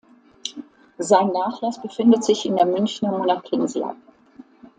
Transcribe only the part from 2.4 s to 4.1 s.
in der Münchner Monacensia.